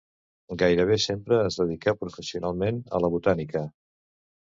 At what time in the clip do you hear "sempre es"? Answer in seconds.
1.03-1.59